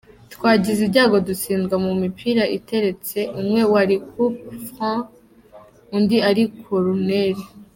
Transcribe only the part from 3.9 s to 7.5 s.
coup franc undi ari koruneri.